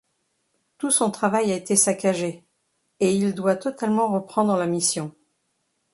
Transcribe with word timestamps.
Tout 0.79 0.89
son 0.89 1.11
travail 1.11 1.51
a 1.51 1.55
été 1.55 1.75
saccagé 1.75 2.43
et 3.01 3.15
il 3.15 3.35
doit 3.35 3.55
totalement 3.55 4.07
reprendre 4.11 4.57
la 4.57 4.65
mission. 4.65 5.13